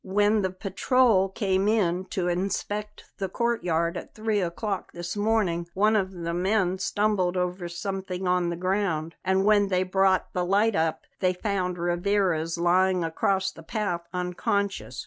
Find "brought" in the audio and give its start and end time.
9.83-10.33